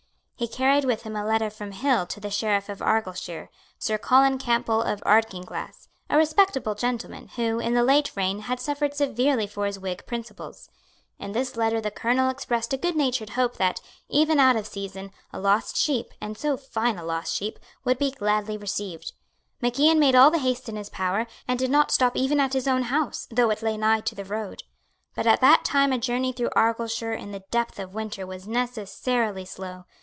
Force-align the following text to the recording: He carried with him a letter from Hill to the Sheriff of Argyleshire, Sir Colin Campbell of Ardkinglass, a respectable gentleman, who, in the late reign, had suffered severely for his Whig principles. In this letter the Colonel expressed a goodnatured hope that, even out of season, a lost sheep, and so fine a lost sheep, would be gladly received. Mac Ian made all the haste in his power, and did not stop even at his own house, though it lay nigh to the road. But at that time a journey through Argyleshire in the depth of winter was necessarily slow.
He 0.35 0.47
carried 0.47 0.85
with 0.85 1.03
him 1.03 1.15
a 1.15 1.23
letter 1.23 1.51
from 1.51 1.71
Hill 1.71 2.07
to 2.07 2.19
the 2.19 2.31
Sheriff 2.31 2.67
of 2.67 2.79
Argyleshire, 2.81 3.51
Sir 3.77 3.99
Colin 3.99 4.39
Campbell 4.39 4.81
of 4.81 4.99
Ardkinglass, 5.03 5.87
a 6.09 6.17
respectable 6.17 6.73
gentleman, 6.73 7.27
who, 7.35 7.59
in 7.59 7.75
the 7.75 7.83
late 7.83 8.15
reign, 8.15 8.39
had 8.39 8.59
suffered 8.59 8.95
severely 8.95 9.45
for 9.45 9.67
his 9.67 9.77
Whig 9.77 10.03
principles. 10.07 10.67
In 11.19 11.33
this 11.33 11.55
letter 11.55 11.79
the 11.79 11.91
Colonel 11.91 12.31
expressed 12.31 12.73
a 12.73 12.77
goodnatured 12.77 13.29
hope 13.33 13.57
that, 13.57 13.81
even 14.09 14.39
out 14.39 14.55
of 14.55 14.65
season, 14.65 15.11
a 15.31 15.39
lost 15.39 15.77
sheep, 15.77 16.11
and 16.19 16.35
so 16.35 16.57
fine 16.57 16.97
a 16.97 17.05
lost 17.05 17.35
sheep, 17.35 17.59
would 17.85 17.99
be 17.99 18.09
gladly 18.09 18.57
received. 18.57 19.11
Mac 19.61 19.79
Ian 19.79 19.99
made 19.99 20.15
all 20.15 20.31
the 20.31 20.39
haste 20.39 20.67
in 20.67 20.75
his 20.75 20.89
power, 20.89 21.27
and 21.47 21.59
did 21.59 21.69
not 21.69 21.91
stop 21.91 22.15
even 22.17 22.39
at 22.39 22.53
his 22.53 22.67
own 22.67 22.81
house, 22.85 23.27
though 23.29 23.51
it 23.51 23.61
lay 23.61 23.77
nigh 23.77 23.99
to 24.01 24.15
the 24.15 24.25
road. 24.25 24.63
But 25.13 25.27
at 25.27 25.39
that 25.41 25.63
time 25.65 25.93
a 25.93 25.99
journey 25.99 26.31
through 26.33 26.49
Argyleshire 26.55 27.13
in 27.13 27.31
the 27.31 27.43
depth 27.51 27.77
of 27.77 27.93
winter 27.93 28.25
was 28.25 28.47
necessarily 28.47 29.45
slow. 29.45 29.85